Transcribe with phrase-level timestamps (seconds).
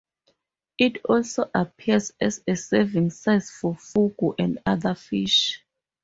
[0.79, 5.63] It also appears as a serving size for fugu and other fish.